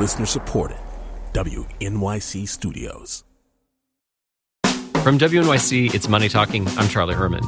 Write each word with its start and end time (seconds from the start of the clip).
Listener 0.00 0.24
supported. 0.24 0.78
WNYC 1.34 2.48
Studios. 2.48 3.22
From 5.02 5.18
WNYC, 5.18 5.94
it's 5.94 6.08
Money 6.08 6.30
Talking. 6.30 6.66
I'm 6.78 6.88
Charlie 6.88 7.14
Herman. 7.14 7.42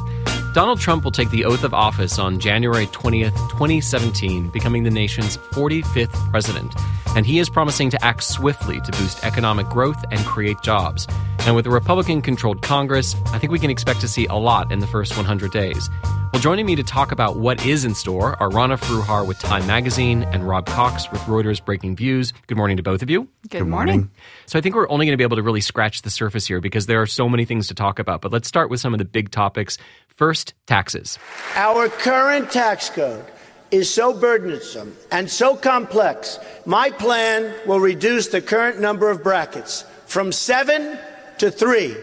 Donald 0.53 0.79
Trump 0.79 1.03
will 1.03 1.11
take 1.11 1.31
the 1.31 1.45
oath 1.45 1.63
of 1.63 1.73
office 1.73 2.19
on 2.19 2.39
January 2.39 2.85
20th, 2.87 3.33
2017, 3.49 4.51
becoming 4.51 4.83
the 4.83 4.91
nation's 4.91 5.37
45th 5.37 6.13
president. 6.29 6.71
And 7.15 7.25
he 7.25 7.39
is 7.39 7.49
promising 7.49 7.89
to 7.89 8.05
act 8.05 8.23
swiftly 8.23 8.79
to 8.81 8.91
boost 8.91 9.25
economic 9.25 9.67
growth 9.69 10.05
and 10.11 10.19
create 10.19 10.61
jobs. 10.61 11.07
And 11.45 11.57
with 11.57 11.67
a 11.67 11.69
Republican 11.69 12.21
controlled 12.21 12.61
Congress, 12.61 13.17
I 13.33 13.37
think 13.37 13.51
we 13.51 13.59
can 13.59 13.69
expect 13.69 13.99
to 13.99 14.07
see 14.07 14.25
a 14.27 14.35
lot 14.35 14.71
in 14.71 14.79
the 14.79 14.87
first 14.87 15.17
100 15.17 15.51
days. 15.51 15.89
Well, 16.31 16.41
joining 16.41 16.65
me 16.65 16.77
to 16.77 16.83
talk 16.83 17.11
about 17.11 17.35
what 17.35 17.65
is 17.65 17.83
in 17.83 17.95
store 17.95 18.41
are 18.41 18.49
Rana 18.49 18.77
Foroohar 18.77 19.27
with 19.27 19.39
Time 19.39 19.67
Magazine 19.67 20.23
and 20.23 20.47
Rob 20.47 20.67
Cox 20.67 21.11
with 21.11 21.19
Reuters 21.23 21.63
Breaking 21.63 21.97
Views. 21.97 22.31
Good 22.47 22.55
morning 22.57 22.77
to 22.77 22.83
both 22.83 23.01
of 23.01 23.09
you. 23.09 23.27
Good, 23.49 23.59
Good 23.59 23.67
morning. 23.67 23.95
morning. 23.95 24.11
So 24.45 24.57
I 24.57 24.61
think 24.61 24.73
we're 24.73 24.89
only 24.89 25.05
going 25.05 25.11
to 25.11 25.17
be 25.17 25.25
able 25.25 25.35
to 25.35 25.43
really 25.43 25.59
scratch 25.59 26.03
the 26.03 26.09
surface 26.09 26.47
here 26.47 26.61
because 26.61 26.85
there 26.85 27.01
are 27.01 27.05
so 27.05 27.27
many 27.27 27.43
things 27.43 27.67
to 27.67 27.73
talk 27.73 27.99
about. 27.99 28.21
But 28.21 28.31
let's 28.31 28.47
start 28.47 28.69
with 28.69 28.79
some 28.79 28.93
of 28.93 28.97
the 28.99 29.05
big 29.05 29.29
topics. 29.29 29.77
First, 30.07 30.53
taxes. 30.65 31.19
Our 31.55 31.89
current 31.89 32.51
tax 32.51 32.89
code 32.89 33.25
is 33.69 33.93
so 33.93 34.13
burdensome 34.13 34.95
and 35.11 35.29
so 35.29 35.57
complex. 35.57 36.39
My 36.65 36.89
plan 36.89 37.53
will 37.67 37.81
reduce 37.81 38.29
the 38.29 38.41
current 38.41 38.79
number 38.79 39.09
of 39.09 39.21
brackets 39.21 39.83
from 40.05 40.31
seven 40.31 40.97
to 41.43 41.51
three 41.51 41.93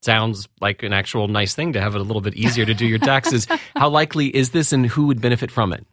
sounds 0.00 0.48
like 0.62 0.82
an 0.82 0.94
actual 0.94 1.28
nice 1.28 1.54
thing 1.54 1.74
to 1.74 1.80
have 1.80 1.94
it 1.94 2.00
a 2.00 2.04
little 2.04 2.22
bit 2.22 2.34
easier 2.34 2.64
to 2.64 2.72
do 2.72 2.86
your 2.86 2.98
taxes. 2.98 3.46
How 3.76 3.90
likely 3.90 4.34
is 4.34 4.52
this 4.52 4.72
and 4.72 4.86
who 4.86 5.06
would 5.08 5.20
benefit 5.20 5.50
from 5.50 5.74
it? 5.74 5.86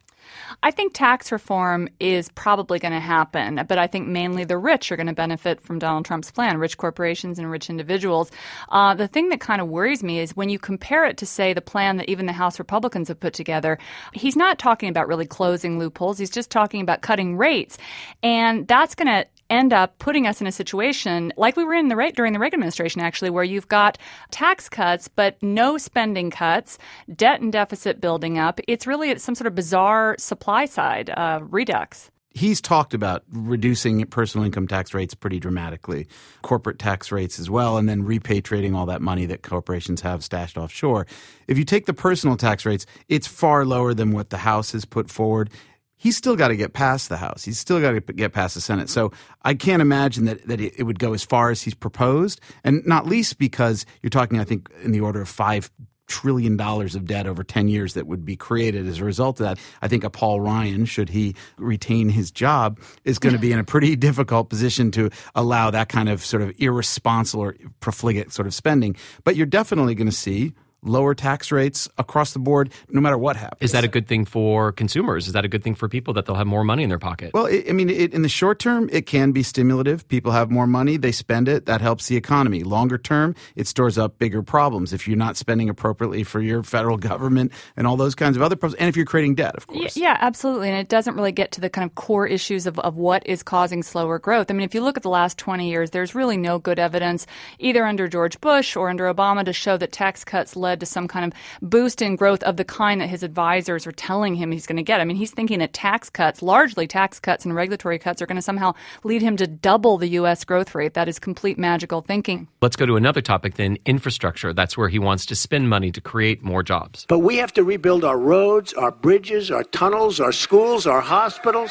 I 0.62 0.70
think 0.70 0.94
tax 0.94 1.30
reform 1.30 1.88
is 2.00 2.30
probably 2.30 2.78
going 2.78 2.94
to 2.94 3.00
happen, 3.00 3.60
but 3.68 3.76
I 3.76 3.86
think 3.86 4.08
mainly 4.08 4.44
the 4.44 4.56
rich 4.56 4.90
are 4.90 4.96
going 4.96 5.08
to 5.08 5.12
benefit 5.12 5.60
from 5.60 5.78
Donald 5.78 6.06
Trump's 6.06 6.30
plan, 6.30 6.56
rich 6.56 6.78
corporations 6.78 7.38
and 7.38 7.50
rich 7.50 7.68
individuals. 7.68 8.30
Uh, 8.70 8.94
the 8.94 9.06
thing 9.06 9.28
that 9.28 9.40
kind 9.40 9.60
of 9.60 9.68
worries 9.68 10.02
me 10.02 10.18
is 10.18 10.34
when 10.34 10.48
you 10.48 10.58
compare 10.58 11.04
it 11.04 11.18
to, 11.18 11.26
say, 11.26 11.52
the 11.52 11.60
plan 11.60 11.98
that 11.98 12.08
even 12.08 12.24
the 12.24 12.32
House 12.32 12.58
Republicans 12.58 13.08
have 13.08 13.20
put 13.20 13.34
together, 13.34 13.78
he's 14.14 14.36
not 14.36 14.58
talking 14.58 14.88
about 14.88 15.08
really 15.08 15.26
closing 15.26 15.78
loopholes. 15.78 16.16
He's 16.16 16.30
just 16.30 16.50
talking 16.50 16.80
about 16.80 17.02
cutting 17.02 17.36
rates. 17.36 17.76
And 18.22 18.66
that's 18.66 18.94
going 18.94 19.08
to 19.08 19.26
end 19.50 19.72
up 19.72 19.98
putting 19.98 20.26
us 20.26 20.40
in 20.40 20.46
a 20.46 20.52
situation 20.52 21.32
like 21.36 21.56
we 21.56 21.64
were 21.64 21.74
in 21.74 21.88
the 21.88 22.12
during 22.14 22.32
the 22.32 22.38
Reagan 22.38 22.60
administration, 22.60 23.00
actually, 23.00 23.30
where 23.30 23.44
you've 23.44 23.68
got 23.68 23.98
tax 24.30 24.68
cuts 24.68 25.08
but 25.08 25.42
no 25.42 25.78
spending 25.78 26.30
cuts, 26.30 26.78
debt 27.14 27.40
and 27.40 27.52
deficit 27.52 28.00
building 28.00 28.38
up. 28.38 28.60
It's 28.68 28.86
really 28.86 29.16
some 29.18 29.34
sort 29.34 29.46
of 29.46 29.54
bizarre 29.54 30.16
supply 30.18 30.66
side 30.66 31.10
uh, 31.10 31.40
redux 31.42 32.10
he's 32.36 32.60
talked 32.60 32.92
about 32.92 33.24
reducing 33.32 34.04
personal 34.06 34.44
income 34.44 34.68
tax 34.68 34.92
rates 34.92 35.14
pretty 35.14 35.40
dramatically, 35.40 36.06
corporate 36.42 36.78
tax 36.78 37.10
rates 37.10 37.38
as 37.38 37.48
well, 37.48 37.78
and 37.78 37.88
then 37.88 38.04
repatriating 38.04 38.76
all 38.76 38.84
that 38.86 39.00
money 39.00 39.24
that 39.24 39.42
corporations 39.42 40.02
have 40.02 40.22
stashed 40.22 40.58
offshore. 40.58 41.06
If 41.48 41.56
you 41.56 41.64
take 41.64 41.86
the 41.86 41.94
personal 41.94 42.36
tax 42.36 42.66
rates, 42.66 42.84
it's 43.08 43.26
far 43.26 43.64
lower 43.64 43.94
than 43.94 44.12
what 44.12 44.28
the 44.28 44.36
House 44.36 44.72
has 44.72 44.84
put 44.84 45.10
forward 45.10 45.50
he's 45.96 46.16
still 46.16 46.36
got 46.36 46.48
to 46.48 46.56
get 46.56 46.72
past 46.72 47.08
the 47.08 47.16
House. 47.16 47.44
He's 47.44 47.58
still 47.58 47.80
got 47.80 47.92
to 47.92 48.00
get 48.00 48.32
past 48.32 48.54
the 48.54 48.60
Senate. 48.60 48.88
So 48.88 49.12
I 49.42 49.54
can't 49.54 49.82
imagine 49.82 50.26
that, 50.26 50.46
that 50.46 50.60
it 50.60 50.84
would 50.84 50.98
go 50.98 51.14
as 51.14 51.24
far 51.24 51.50
as 51.50 51.62
he's 51.62 51.74
proposed, 51.74 52.40
and 52.64 52.84
not 52.86 53.06
least 53.06 53.38
because 53.38 53.86
you're 54.02 54.10
talking, 54.10 54.38
I 54.38 54.44
think, 54.44 54.70
in 54.82 54.92
the 54.92 55.00
order 55.00 55.20
of 55.20 55.28
five 55.28 55.70
trillion 56.06 56.56
dollars 56.56 56.94
of 56.94 57.04
debt 57.04 57.26
over 57.26 57.42
10 57.42 57.68
years 57.68 57.94
that 57.94 58.06
would 58.06 58.24
be 58.24 58.36
created 58.36 58.86
as 58.86 59.00
a 59.00 59.04
result 59.04 59.40
of 59.40 59.46
that. 59.46 59.58
I 59.82 59.88
think 59.88 60.04
a 60.04 60.10
Paul 60.10 60.40
Ryan, 60.40 60.84
should 60.84 61.08
he 61.08 61.34
retain 61.58 62.08
his 62.08 62.30
job, 62.30 62.78
is 63.04 63.18
going 63.18 63.34
to 63.34 63.40
be 63.40 63.52
in 63.52 63.58
a 63.58 63.64
pretty 63.64 63.96
difficult 63.96 64.48
position 64.48 64.90
to 64.92 65.10
allow 65.34 65.70
that 65.70 65.88
kind 65.88 66.08
of 66.08 66.24
sort 66.24 66.42
of 66.42 66.54
irresponsible 66.58 67.42
or 67.42 67.56
profligate 67.80 68.32
sort 68.32 68.46
of 68.46 68.54
spending. 68.54 68.96
But 69.24 69.36
you're 69.36 69.46
definitely 69.46 69.94
going 69.94 70.06
to 70.06 70.12
see 70.12 70.54
lower 70.82 71.14
tax 71.14 71.50
rates 71.50 71.88
across 71.98 72.32
the 72.32 72.38
board, 72.38 72.72
no 72.88 73.00
matter 73.00 73.18
what 73.18 73.36
happens. 73.36 73.60
Is 73.60 73.72
that 73.72 73.84
a 73.84 73.88
good 73.88 74.06
thing 74.06 74.24
for 74.24 74.72
consumers? 74.72 75.26
Is 75.26 75.32
that 75.32 75.44
a 75.44 75.48
good 75.48 75.62
thing 75.62 75.74
for 75.74 75.88
people 75.88 76.14
that 76.14 76.26
they'll 76.26 76.36
have 76.36 76.46
more 76.46 76.64
money 76.64 76.82
in 76.82 76.88
their 76.88 76.98
pocket? 76.98 77.32
Well, 77.34 77.46
it, 77.46 77.68
I 77.68 77.72
mean, 77.72 77.90
it, 77.90 78.14
in 78.14 78.22
the 78.22 78.28
short 78.28 78.58
term, 78.58 78.88
it 78.92 79.06
can 79.06 79.32
be 79.32 79.42
stimulative. 79.42 80.06
People 80.08 80.32
have 80.32 80.50
more 80.50 80.66
money, 80.66 80.96
they 80.96 81.12
spend 81.12 81.48
it, 81.48 81.66
that 81.66 81.80
helps 81.80 82.06
the 82.06 82.16
economy. 82.16 82.62
Longer 82.62 82.98
term, 82.98 83.34
it 83.56 83.66
stores 83.66 83.98
up 83.98 84.18
bigger 84.18 84.42
problems 84.42 84.92
if 84.92 85.08
you're 85.08 85.16
not 85.16 85.36
spending 85.36 85.68
appropriately 85.68 86.22
for 86.22 86.40
your 86.40 86.62
federal 86.62 86.96
government 87.06 87.52
and 87.76 87.86
all 87.86 87.96
those 87.96 88.14
kinds 88.14 88.36
of 88.36 88.42
other 88.42 88.56
problems, 88.56 88.78
and 88.78 88.88
if 88.88 88.96
you're 88.96 89.06
creating 89.06 89.34
debt, 89.34 89.56
of 89.56 89.66
course. 89.66 89.96
Yeah, 89.96 90.16
absolutely. 90.20 90.68
And 90.68 90.78
it 90.78 90.88
doesn't 90.88 91.14
really 91.14 91.32
get 91.32 91.52
to 91.52 91.60
the 91.60 91.70
kind 91.70 91.88
of 91.88 91.94
core 91.94 92.26
issues 92.26 92.66
of, 92.66 92.78
of 92.80 92.96
what 92.96 93.26
is 93.26 93.42
causing 93.42 93.82
slower 93.82 94.18
growth. 94.18 94.50
I 94.50 94.54
mean, 94.54 94.64
if 94.64 94.74
you 94.74 94.82
look 94.82 94.96
at 94.96 95.02
the 95.02 95.10
last 95.10 95.38
20 95.38 95.68
years, 95.68 95.90
there's 95.90 96.14
really 96.14 96.36
no 96.36 96.58
good 96.58 96.78
evidence, 96.78 97.26
either 97.58 97.86
under 97.86 98.08
George 98.08 98.40
Bush 98.40 98.76
or 98.76 98.88
under 98.88 99.12
Obama, 99.12 99.44
to 99.44 99.52
show 99.52 99.76
that 99.76 99.92
tax 99.92 100.24
cuts 100.24 100.56
led 100.56 100.75
to 100.80 100.86
some 100.86 101.08
kind 101.08 101.24
of 101.24 101.38
boost 101.62 102.02
in 102.02 102.16
growth 102.16 102.42
of 102.42 102.56
the 102.56 102.64
kind 102.64 103.00
that 103.00 103.08
his 103.08 103.22
advisors 103.22 103.86
are 103.86 103.92
telling 103.92 104.34
him 104.34 104.52
he's 104.52 104.66
going 104.66 104.76
to 104.76 104.82
get. 104.82 105.00
I 105.00 105.04
mean, 105.04 105.16
he's 105.16 105.30
thinking 105.30 105.58
that 105.60 105.72
tax 105.72 106.10
cuts, 106.10 106.42
largely 106.42 106.86
tax 106.86 107.18
cuts 107.18 107.44
and 107.44 107.54
regulatory 107.54 107.98
cuts, 107.98 108.20
are 108.22 108.26
going 108.26 108.36
to 108.36 108.42
somehow 108.42 108.74
lead 109.04 109.22
him 109.22 109.36
to 109.36 109.46
double 109.46 109.98
the 109.98 110.08
U.S. 110.08 110.44
growth 110.44 110.74
rate. 110.74 110.94
That 110.94 111.08
is 111.08 111.18
complete 111.18 111.58
magical 111.58 112.00
thinking. 112.00 112.48
Let's 112.60 112.76
go 112.76 112.86
to 112.86 112.96
another 112.96 113.20
topic 113.20 113.54
then 113.54 113.78
infrastructure. 113.84 114.52
That's 114.52 114.76
where 114.76 114.88
he 114.88 114.98
wants 114.98 115.26
to 115.26 115.36
spend 115.36 115.68
money 115.68 115.90
to 115.92 116.00
create 116.00 116.42
more 116.42 116.62
jobs. 116.62 117.06
But 117.08 117.20
we 117.20 117.36
have 117.36 117.52
to 117.54 117.64
rebuild 117.64 118.04
our 118.04 118.18
roads, 118.18 118.72
our 118.74 118.90
bridges, 118.90 119.50
our 119.50 119.64
tunnels, 119.64 120.20
our 120.20 120.32
schools, 120.32 120.86
our 120.86 121.00
hospitals. 121.00 121.70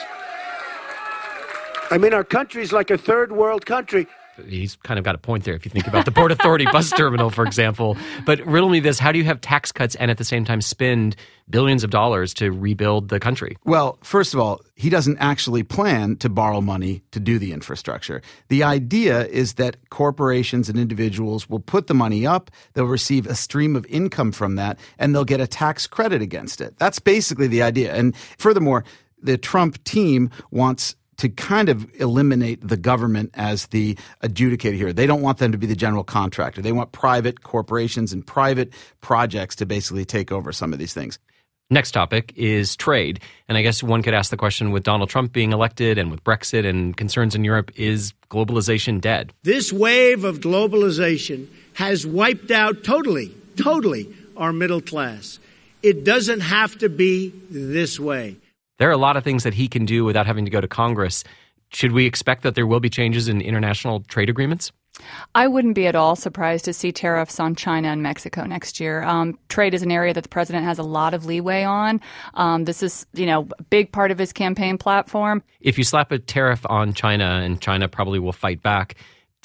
I 1.91 1.97
mean, 1.99 2.13
our 2.13 2.23
country's 2.23 2.73
like 2.73 2.89
a 2.89 2.97
third 2.97 3.31
world 3.31 3.65
country 3.65 4.07
he's 4.47 4.75
kind 4.77 4.97
of 4.97 5.05
got 5.05 5.15
a 5.15 5.17
point 5.17 5.43
there 5.43 5.53
if 5.53 5.65
you 5.65 5.71
think 5.71 5.87
about 5.87 6.05
the 6.05 6.11
Port 6.11 6.31
Authority 6.31 6.65
bus 6.65 6.91
terminal, 6.97 7.29
for 7.29 7.45
example. 7.45 7.97
But 8.25 8.45
riddle 8.45 8.69
me 8.69 8.79
this 8.79 8.99
how 8.99 9.11
do 9.11 9.17
you 9.17 9.25
have 9.25 9.41
tax 9.41 9.71
cuts 9.71 9.95
and 9.95 10.11
at 10.11 10.17
the 10.17 10.23
same 10.23 10.45
time 10.45 10.61
spend 10.61 11.15
billions 11.49 11.83
of 11.83 11.89
dollars 11.89 12.33
to 12.35 12.51
rebuild 12.51 13.09
the 13.09 13.19
country? 13.19 13.57
Well, 13.65 13.97
first 14.01 14.33
of 14.33 14.39
all, 14.39 14.61
he 14.75 14.89
doesn't 14.89 15.17
actually 15.19 15.63
plan 15.63 16.17
to 16.17 16.29
borrow 16.29 16.61
money 16.61 17.03
to 17.11 17.19
do 17.19 17.39
the 17.39 17.53
infrastructure. 17.53 18.21
The 18.49 18.63
idea 18.63 19.25
is 19.27 19.53
that 19.53 19.89
corporations 19.89 20.69
and 20.69 20.79
individuals 20.79 21.49
will 21.49 21.59
put 21.59 21.87
the 21.87 21.93
money 21.93 22.25
up, 22.25 22.51
they'll 22.73 22.85
receive 22.85 23.27
a 23.27 23.35
stream 23.35 23.75
of 23.75 23.85
income 23.87 24.31
from 24.31 24.55
that, 24.55 24.79
and 24.97 25.13
they'll 25.13 25.23
get 25.23 25.39
a 25.39 25.47
tax 25.47 25.87
credit 25.87 26.21
against 26.21 26.61
it. 26.61 26.77
That's 26.77 26.99
basically 26.99 27.47
the 27.47 27.61
idea. 27.61 27.93
And 27.93 28.15
furthermore, 28.37 28.83
the 29.21 29.37
Trump 29.37 29.83
team 29.83 30.29
wants 30.51 30.95
to 31.17 31.29
kind 31.29 31.69
of 31.69 31.89
eliminate 31.99 32.67
the 32.67 32.77
government 32.77 33.31
as 33.33 33.67
the 33.67 33.97
adjudicator 34.23 34.75
here. 34.75 34.93
They 34.93 35.07
don't 35.07 35.21
want 35.21 35.37
them 35.37 35.51
to 35.51 35.57
be 35.57 35.67
the 35.67 35.75
general 35.75 36.03
contractor. 36.03 36.61
They 36.61 36.71
want 36.71 36.91
private 36.91 37.43
corporations 37.43 38.13
and 38.13 38.25
private 38.25 38.73
projects 39.01 39.55
to 39.57 39.65
basically 39.65 40.05
take 40.05 40.31
over 40.31 40.51
some 40.51 40.73
of 40.73 40.79
these 40.79 40.93
things. 40.93 41.19
Next 41.71 41.91
topic 41.91 42.31
is 42.35 42.75
trade. 42.75 43.19
And 43.49 43.57
I 43.57 43.63
guess 43.63 43.81
one 43.81 44.03
could 44.03 44.13
ask 44.13 44.29
the 44.29 44.37
question 44.37 44.71
with 44.71 44.83
Donald 44.83 45.09
Trump 45.09 45.33
being 45.33 45.51
elected 45.51 45.97
and 45.97 46.11
with 46.11 46.23
Brexit 46.23 46.67
and 46.67 46.95
concerns 46.95 47.33
in 47.33 47.43
Europe, 47.43 47.71
is 47.75 48.13
globalization 48.29 49.01
dead? 49.01 49.33
This 49.41 49.73
wave 49.73 50.25
of 50.25 50.41
globalization 50.41 51.47
has 51.73 52.05
wiped 52.05 52.51
out 52.51 52.83
totally, 52.83 53.33
totally 53.57 54.13
our 54.37 54.53
middle 54.53 54.81
class. 54.81 55.39
It 55.81 56.03
doesn't 56.03 56.41
have 56.41 56.77
to 56.79 56.89
be 56.89 57.33
this 57.49 57.99
way. 57.99 58.37
There 58.77 58.89
are 58.89 58.93
a 58.93 58.97
lot 58.97 59.15
of 59.15 59.23
things 59.23 59.43
that 59.43 59.53
he 59.53 59.67
can 59.67 59.85
do 59.85 60.03
without 60.03 60.25
having 60.25 60.45
to 60.45 60.51
go 60.51 60.59
to 60.59 60.67
Congress. 60.67 61.23
Should 61.69 61.93
we 61.93 62.05
expect 62.05 62.43
that 62.43 62.55
there 62.55 62.67
will 62.67 62.79
be 62.79 62.89
changes 62.89 63.27
in 63.27 63.41
international 63.41 64.01
trade 64.01 64.29
agreements? 64.29 64.71
I 65.33 65.47
wouldn't 65.47 65.75
be 65.75 65.87
at 65.87 65.95
all 65.95 66.15
surprised 66.15 66.65
to 66.65 66.73
see 66.73 66.91
tariffs 66.91 67.39
on 67.39 67.55
China 67.55 67.89
and 67.89 68.01
Mexico 68.01 68.45
next 68.45 68.79
year. 68.79 69.03
Um, 69.03 69.37
trade 69.49 69.73
is 69.73 69.81
an 69.81 69.91
area 69.91 70.13
that 70.13 70.23
the 70.23 70.29
president 70.29 70.63
has 70.63 70.79
a 70.79 70.83
lot 70.83 71.13
of 71.13 71.25
leeway 71.25 71.63
on. 71.63 71.99
Um, 72.35 72.63
this 72.63 72.81
is, 72.81 73.05
you 73.13 73.25
know, 73.25 73.47
a 73.59 73.63
big 73.63 73.91
part 73.91 74.11
of 74.11 74.17
his 74.17 74.31
campaign 74.31 74.77
platform. 74.77 75.43
If 75.59 75.77
you 75.77 75.83
slap 75.83 76.11
a 76.11 76.19
tariff 76.19 76.65
on 76.69 76.93
China, 76.93 77.41
and 77.43 77.59
China 77.59 77.89
probably 77.89 78.19
will 78.19 78.31
fight 78.31 78.61
back, 78.61 78.95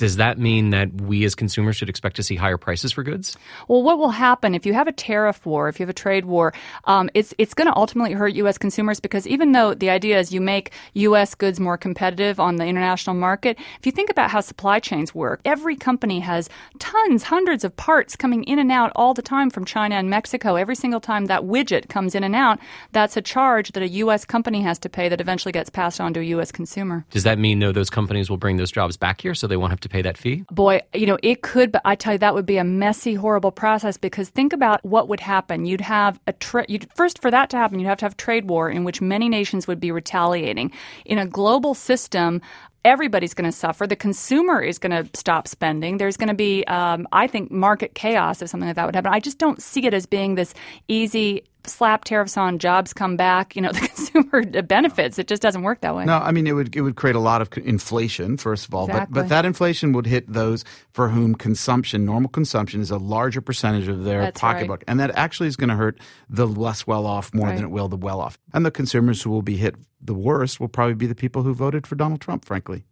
does 0.01 0.17
that 0.17 0.39
mean 0.39 0.71
that 0.71 0.91
we 0.95 1.27
as 1.27 1.35
consumers 1.35 1.77
should 1.77 1.91
expect 1.91 2.17
to 2.17 2.23
see 2.23 2.35
higher 2.35 2.57
prices 2.57 2.91
for 2.91 3.03
goods? 3.03 3.37
Well, 3.69 3.83
what 3.83 3.99
will 3.99 4.09
happen 4.09 4.55
if 4.55 4.65
you 4.65 4.73
have 4.73 4.89
a 4.89 4.93
tariff 4.93 5.45
war, 5.45 5.69
if 5.69 5.79
you 5.79 5.85
have 5.85 5.91
a 5.91 5.93
trade 5.93 6.25
war, 6.25 6.55
um, 6.85 7.11
it's 7.13 7.35
it's 7.37 7.53
going 7.53 7.69
to 7.69 7.77
ultimately 7.77 8.15
hurt 8.15 8.33
U.S. 8.37 8.57
consumers 8.57 8.99
because 8.99 9.27
even 9.27 9.53
though 9.53 9.75
the 9.75 9.91
idea 9.91 10.19
is 10.19 10.33
you 10.33 10.41
make 10.41 10.73
U.S. 10.95 11.35
goods 11.35 11.61
more 11.61 11.77
competitive 11.77 12.41
on 12.41 12.57
the 12.57 12.65
international 12.65 13.15
market, 13.15 13.59
if 13.79 13.85
you 13.85 13.93
think 13.93 14.09
about 14.09 14.31
how 14.31 14.41
supply 14.41 14.79
chains 14.81 15.15
work, 15.15 15.43
every 15.45 15.77
company 15.77 16.21
has 16.21 16.49
tons, 16.79 17.23
hundreds 17.25 17.63
of 17.63 17.77
parts 17.77 18.17
coming 18.17 18.43
in 18.45 18.59
and 18.59 18.73
out 18.73 18.93
all 18.97 19.13
the 19.13 19.21
time 19.21 19.51
from 19.51 19.67
China 19.67 19.97
and 19.97 20.09
Mexico. 20.09 20.57
Every 20.57 20.77
single 20.77 21.01
time 21.01 21.27
that 21.27 21.43
widget 21.43 21.91
comes 21.91 22.15
in 22.15 22.25
and 22.25 22.35
out, 22.35 22.59
that's 22.93 23.19
a 23.19 23.23
charge 23.23 23.73
that 23.73 23.83
a 23.83 23.89
U.S. 23.89 24.25
company 24.25 24.63
has 24.63 24.79
to 24.79 24.89
pay 24.89 25.11
that 25.11 25.21
eventually 25.21 25.53
gets 25.53 25.69
passed 25.69 26.01
on 26.01 26.15
to 26.15 26.21
a 26.21 26.25
U.S. 26.37 26.51
consumer. 26.51 27.05
Does 27.11 27.25
that 27.25 27.39
mean 27.39 27.59
though 27.59 27.73
those 27.73 27.91
companies 27.91 28.31
will 28.31 28.39
bring 28.39 28.57
those 28.57 28.73
jobs 28.73 28.97
back 28.97 29.21
here 29.21 29.35
so 29.35 29.47
they 29.47 29.59
won't 29.59 29.73
have 29.73 29.81
to 29.81 29.90
pay 29.91 30.03
that 30.03 30.17
fee? 30.17 30.45
Boy, 30.51 30.81
you 30.95 31.07
know, 31.07 31.19
it 31.23 31.43
could, 31.43 31.73
but 31.73 31.83
I 31.85 31.95
tell 31.95 32.15
you, 32.15 32.19
that 32.21 32.35
would 32.35 32.47
be 32.47 32.57
a 32.57 32.65
messy, 32.65 33.15
horrible 33.15 33.53
process 33.53 33.97
because 33.97 34.29
think 34.29 34.53
about 34.53 34.85
what 34.85 35.09
would 35.09 35.21
happen. 35.21 35.67
You'd 35.67 35.83
have 35.83 36.19
a 36.27 36.33
tra- 36.33 36.67
you'd, 36.69 36.89
first 36.95 37.21
for 37.21 37.31
that 37.31 37.51
to 37.51 37.57
happen, 37.57 37.79
you'd 37.79 37.89
have 37.89 37.99
to 37.99 38.05
have 38.05 38.17
trade 38.17 38.49
war 38.49 38.71
in 38.71 38.85
which 38.85 39.01
many 39.01 39.29
nations 39.29 39.67
would 39.67 39.81
be 39.81 39.93
retaliating. 39.93 40.73
In 41.05 41.19
a 41.19 41.27
global 41.27 41.75
system, 41.75 42.41
everybody's 42.85 43.35
going 43.35 43.51
to 43.51 43.57
suffer. 43.57 43.87
The 43.87 43.97
consumer 43.97 44.63
is 44.63 44.79
going 44.79 44.93
to 44.93 45.19
stop 45.19 45.47
spending. 45.47 45.99
There's 45.99 46.17
going 46.17 46.29
to 46.29 46.35
be, 46.35 46.65
um, 46.67 47.07
I 47.13 47.27
think, 47.27 47.51
market 47.51 47.95
chaos 47.95 48.41
if 48.41 48.49
something 48.49 48.69
like 48.69 48.77
that 48.77 48.87
would 48.87 48.95
happen. 48.95 49.13
I 49.13 49.21
just 49.21 49.39
don't 49.39 49.61
see 49.63 49.87
it 49.87 49.95
as 49.95 50.07
being 50.07 50.35
this 50.35 50.55
easy 50.89 51.45
slap 51.67 52.05
tariffs 52.05 52.37
on 52.37 52.59
jobs 52.59 52.93
come 52.93 53.17
back 53.17 53.55
you 53.57 53.63
know 53.63 53.73
the 53.73 53.81
consumer 53.81 54.63
benefits 54.63 55.19
it 55.19 55.27
just 55.27 55.43
doesn't 55.43 55.63
work 55.63 55.81
that 55.81 55.95
way 55.95 56.05
no 56.05 56.19
i 56.19 56.31
mean 56.31 56.47
it 56.47 56.53
would 56.53 56.75
it 56.75 56.81
would 56.83 56.97
create 56.97 57.17
a 57.17 57.21
lot 57.21 57.41
of 57.43 57.49
inflation 57.59 58.37
first 58.37 58.67
of 58.69 58.75
all 58.75 58.87
exactly. 58.87 59.15
but 59.15 59.21
but 59.23 59.29
that 59.29 59.45
inflation 59.45 59.93
would 59.93 60.07
hit 60.07 60.31
those 60.33 60.65
for 60.93 61.09
whom 61.09 61.35
consumption 61.35 62.05
normal 62.05 62.29
consumption 62.31 62.81
is 62.81 62.91
a 62.91 62.99
larger 62.99 63.41
percentage 63.41 63.89
of 63.89 64.05
their 64.05 64.23
That's 64.23 64.41
pocketbook 64.41 64.81
right. 64.81 64.85
and 64.89 65.01
that 65.01 65.11
actually 65.17 65.49
is 65.49 65.57
going 65.57 65.71
to 65.71 65.77
hurt 65.77 65.99
the 66.29 66.47
less 66.47 66.87
well 66.87 67.07
off 67.07 67.33
more 67.35 67.49
Right. 67.49 67.57
than 67.57 67.65
it 67.65 67.71
will 67.71 67.89
the 67.89 67.97
well 67.97 68.21
off 68.21 68.39
and 68.53 68.65
the 68.67 68.71
consumers 68.71 69.23
who 69.23 69.31
will 69.31 69.43
be 69.43 69.57
hit 69.57 69.75
the 70.01 70.15
worst 70.15 70.61
will 70.61 70.69
probably 70.69 70.95
be 70.95 71.07
the 71.07 71.15
people 71.15 71.43
who 71.43 71.55
voted 71.55 71.87
for 71.87 71.95
Donald 71.97 72.21
Trump 72.21 72.45
frankly 72.45 72.85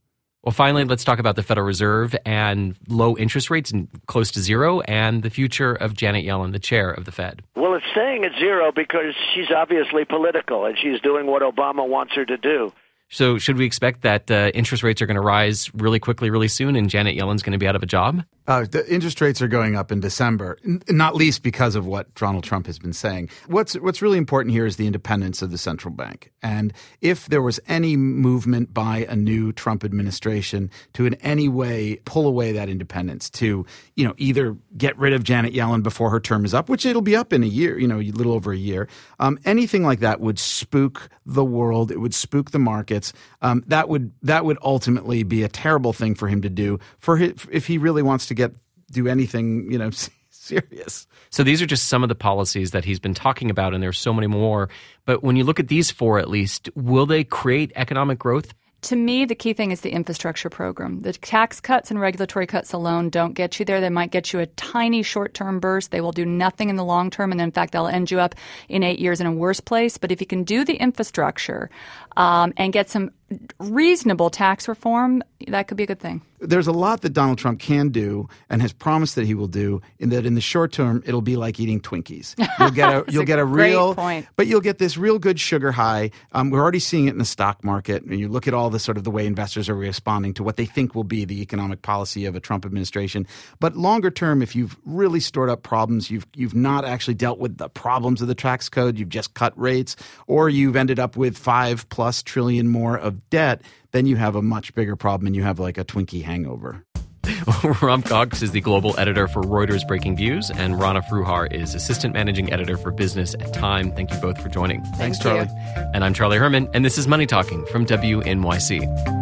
Well, 0.45 0.53
finally, 0.53 0.85
let's 0.85 1.05
talk 1.05 1.19
about 1.19 1.35
the 1.37 1.43
Federal 1.43 1.67
Reserve 1.67 2.15
and 2.25 2.77
low 2.89 3.17
interest 3.19 3.51
rates 3.51 3.71
and 3.73 3.89
close 4.07 4.31
to 4.33 4.41
zero 4.41 4.81
and 4.83 5.23
the 5.23 5.31
future 5.31 5.75
of 5.75 5.95
Janet 5.95 6.25
Yellen, 6.25 6.53
the 6.53 6.61
chair 6.61 6.91
of 6.91 7.05
the 7.07 7.13
Fed. 7.13 7.43
Well, 7.57 7.68
it's 7.79 7.87
staying 7.93 8.25
at 8.25 8.33
zero 8.39 8.73
because 8.73 9.15
she's 9.35 9.51
obviously 9.55 10.05
political 10.05 10.67
and 10.67 10.77
she's 10.77 11.01
doing 11.01 11.27
what 11.27 11.43
Obama 11.43 11.89
wants 11.89 12.15
her 12.15 12.25
to 12.25 12.37
do. 12.37 12.73
So, 13.11 13.39
should 13.39 13.57
we 13.57 13.65
expect 13.65 14.03
that 14.03 14.31
uh, 14.31 14.51
interest 14.53 14.83
rates 14.83 15.01
are 15.01 15.07
going 15.07 15.15
to 15.15 15.23
rise 15.23 15.71
really 15.73 15.99
quickly, 15.99 16.29
really 16.29 16.49
soon, 16.49 16.77
and 16.77 16.91
Janet 16.91 17.15
Yellen's 17.15 17.43
going 17.43 17.53
to 17.53 17.59
be 17.59 17.67
out 17.67 17.75
of 17.75 17.83
a 17.83 17.87
job? 17.87 18.23
Uh, 18.49 18.65
the 18.71 18.91
interest 18.91 19.21
rates 19.21 19.43
are 19.43 19.47
going 19.47 19.77
up 19.77 19.93
in 19.93 20.01
December, 20.01 20.57
n- 20.65 20.81
not 20.89 21.15
least 21.15 21.43
because 21.43 21.77
of 21.77 21.87
what 21.87 22.13
Donald 22.15 22.43
Trump 22.43 22.67
has 22.67 22.79
been 22.79 22.95
saying. 22.95 23.29
What's 23.47 23.75
what's 23.75 24.01
really 24.01 24.17
important 24.17 24.55
here 24.55 24.65
is 24.65 24.77
the 24.77 24.87
independence 24.87 25.43
of 25.43 25.51
the 25.51 25.59
central 25.59 25.93
bank. 25.93 26.33
And 26.43 26.73
if 27.03 27.27
there 27.27 27.43
was 27.43 27.61
any 27.69 27.95
movement 27.95 28.73
by 28.73 29.07
a 29.07 29.15
new 29.15 29.53
Trump 29.53 29.85
administration 29.85 30.71
to 30.95 31.05
in 31.05 31.13
any 31.17 31.47
way 31.47 32.01
pull 32.07 32.27
away 32.27 32.53
that 32.53 32.71
independence, 32.71 33.29
to 33.31 33.67
you 33.97 34.07
know 34.07 34.15
either 34.17 34.57
get 34.79 34.97
rid 34.97 35.13
of 35.13 35.25
Janet 35.25 35.53
Yellen 35.53 35.83
before 35.83 36.09
her 36.09 36.21
term 36.21 36.47
is 36.47 36.55
up, 36.55 36.71
which 36.71 36.87
it'll 36.87 37.03
be 37.03 37.17
up 37.17 37.35
in 37.35 37.43
a 37.43 37.47
year, 37.47 37.79
you 37.79 37.87
know, 37.87 38.01
a 38.01 38.11
little 38.13 38.33
over 38.33 38.51
a 38.51 38.57
year, 38.57 38.89
um, 39.21 39.39
anything 39.45 39.83
like 39.83 40.01
that 40.01 40.21
would 40.21 40.39
spook 40.39 41.11
the 41.27 41.45
world. 41.45 41.91
It 41.91 42.01
would 42.01 42.15
spook 42.15 42.53
the 42.53 42.59
markets. 42.59 43.13
Um, 43.43 43.63
that 43.67 43.91
would 43.91 44.11
that 44.23 44.47
would 44.47 44.57
ultimately 44.63 45.23
be 45.23 45.43
a 45.43 45.49
terrible 45.49 45.93
thing 45.93 46.15
for 46.15 46.29
him 46.29 46.41
to 46.41 46.49
do 46.49 46.79
for 46.99 47.19
his, 47.19 47.35
if 47.53 47.67
he 47.67 47.77
really 47.77 48.03
wants 48.03 48.25
to 48.25 48.38
get 48.39 48.53
do 48.91 49.07
anything, 49.07 49.71
you 49.71 49.79
know, 49.79 49.91
serious. 50.31 51.07
So, 51.31 51.43
these 51.43 51.61
are 51.61 51.67
just 51.67 51.87
some 51.87 52.03
of 52.03 52.09
the 52.09 52.15
policies 52.15 52.71
that 52.71 52.85
he's 52.85 52.99
been 52.99 53.15
talking 53.15 53.51
about, 53.51 53.75
and 53.75 53.83
there's 53.83 53.99
so 53.99 54.15
many 54.15 54.27
more. 54.27 54.71
But 55.05 55.23
when 55.23 55.37
you 55.37 55.45
look 55.45 55.61
at 55.61 55.69
these 55.69 55.91
four, 55.91 56.19
at 56.19 56.31
least, 56.31 56.71
will 56.75 57.05
they 57.05 57.25
create 57.25 57.71
economic 57.77 58.19
growth? 58.19 58.55
To 58.83 58.95
me, 58.95 59.25
the 59.25 59.35
key 59.35 59.55
thing 59.55 59.73
is 59.73 59.81
the 59.81 59.91
infrastructure 59.91 60.49
program. 60.49 61.01
The 61.01 61.13
tax 61.13 61.61
cuts 61.61 61.91
and 61.91 61.99
regulatory 61.99 62.47
cuts 62.47 62.73
alone 62.73 63.11
don't 63.11 63.33
get 63.33 63.59
you 63.59 63.65
there. 63.65 63.81
They 63.81 63.91
might 63.91 64.13
get 64.13 64.33
you 64.33 64.39
a 64.39 64.47
tiny 64.47 65.03
short 65.03 65.35
term 65.35 65.59
burst. 65.59 65.91
They 65.91 66.01
will 66.01 66.13
do 66.13 66.25
nothing 66.25 66.69
in 66.69 66.77
the 66.77 66.85
long 66.85 67.11
term. 67.11 67.33
And 67.33 67.41
in 67.41 67.51
fact, 67.51 67.73
they'll 67.73 67.89
end 67.89 68.13
you 68.13 68.21
up 68.21 68.37
in 68.69 68.85
eight 68.85 69.01
years 69.01 69.21
in 69.21 69.27
a 69.27 69.33
worse 69.33 69.59
place. 69.59 69.99
But 69.99 70.13
if 70.13 70.21
you 70.21 70.29
can 70.29 70.45
do 70.45 70.65
the 70.65 70.77
infrastructure 70.77 71.71
um, 72.17 72.53
and 72.57 72.73
get 72.73 72.89
some 72.89 73.11
reasonable 73.59 74.31
tax 74.31 74.69
reform, 74.69 75.25
that 75.51 75.69
could 75.69 75.77
be 75.77 75.85
a 75.85 75.87
good 75.87 76.01
thing. 76.01 76.23
There's 76.41 76.67
a 76.69 76.73
lot 76.73 77.01
that 77.01 77.11
Donald 77.11 77.39
Trump 77.39 77.59
can 77.59 77.89
do 77.89 78.29
and 78.49 78.63
has 78.63 78.73
promised 78.73 79.17
that 79.17 79.27
he 79.27 79.35
will 79.35 79.49
do. 79.49 79.83
In 79.99 80.11
that, 80.11 80.25
in 80.25 80.35
the 80.35 80.41
short 80.41 80.73
term, 80.73 81.03
it'll 81.05 81.21
be 81.23 81.37
like 81.37 81.59
eating 81.59 81.81
Twinkies. 81.81 82.35
You'll 82.59 82.71
get 82.71 82.89
a 82.89 83.05
you'll 83.13 83.23
a 83.23 83.27
get 83.27 83.39
a 83.39 83.45
real, 83.45 83.95
point. 83.95 84.27
but 84.37 84.47
you'll 84.47 84.61
get 84.61 84.79
this 84.79 84.97
real 84.97 85.19
good 85.19 85.39
sugar 85.41 85.73
high. 85.73 86.11
Um, 86.33 86.51
we're 86.51 86.61
already 86.61 86.79
seeing 86.79 87.07
it 87.07 87.11
in 87.11 87.19
the 87.19 87.25
stock 87.25 87.65
market, 87.65 88.03
and 88.03 88.19
you 88.19 88.29
look 88.29 88.47
at 88.49 88.55
all 88.55 88.71
the 88.71 88.79
sort 88.79 88.97
of 88.97 89.05
the 89.05 89.11
way 89.11 89.27
investors 89.27 89.69
are 89.69 89.75
responding 89.75 90.35
to 90.35 90.43
what 90.43 90.57
they 90.57 90.67
think 90.67 90.95
will 90.95 91.05
be 91.05 91.25
the 91.25 91.41
economic 91.41 91.83
policy 91.83 92.25
of 92.27 92.35
a 92.35 92.41
Trump 92.41 92.65
administration. 92.65 93.27
But 93.61 93.77
longer 93.77 94.11
term, 94.11 94.43
if 94.43 94.55
you've 94.57 94.77
really 94.85 95.21
stored 95.21 95.51
up 95.51 95.63
problems, 95.63 96.11
you've 96.11 96.27
you've 96.35 96.55
not 96.55 96.85
actually 96.85 97.15
dealt 97.15 97.39
with 97.39 97.59
the 97.59 97.69
problems 97.69 98.23
of 98.23 98.29
the 98.29 98.35
tax 98.35 98.69
code, 98.69 98.99
you've 98.99 99.09
just 99.09 99.35
cut 99.35 99.59
rates, 99.59 99.97
or 100.27 100.49
you've 100.49 100.77
ended 100.77 100.99
up 100.99 101.17
with 101.17 101.37
five 101.37 101.89
plus 101.89 102.23
trillion 102.23 102.69
more 102.69 102.97
of 102.97 103.29
debt, 103.31 103.63
then 103.99 104.07
you 104.07 104.15
have 104.15 104.37
a 104.37 104.43
much 104.43 104.73
bigger 104.75 104.95
problem, 104.95 105.27
and 105.27 105.35
you 105.35 105.43
have 105.43 105.59
like 105.59 105.77
a 105.77 105.85
Twinkie 105.85 106.23
hangover. 106.23 106.85
Rob 107.83 108.05
Cox 108.05 108.43
is 108.43 108.53
the 108.53 108.61
global 108.61 108.97
editor 108.97 109.27
for 109.27 109.43
Reuters 109.43 109.87
Breaking 109.87 110.17
Views, 110.17 110.53
and 110.53 110.79
Rana 110.79 111.03
Foroohar 111.03 111.53
is 111.53 111.75
assistant 111.75 112.15
managing 112.15 112.53
editor 112.53 112.77
for 112.77 112.93
business 112.93 113.35
at 113.35 113.53
Time. 113.53 113.91
Thank 113.93 114.13
you 114.13 114.19
both 114.21 114.41
for 114.41 114.49
joining. 114.49 114.85
Thanks, 114.97 115.19
Thank 115.19 115.49
you. 115.49 115.55
Charlie. 115.57 115.91
And 115.95 116.05
I'm 116.05 116.15
Charlie 116.15 116.39
Herman, 116.39 116.69
and 116.73 116.85
this 116.85 116.97
is 116.97 117.09
Money 117.09 117.27
Talking 117.27 117.67
from 117.67 117.87
WNYC. 117.87 119.18